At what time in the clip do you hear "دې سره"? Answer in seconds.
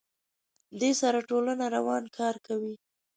0.79-1.19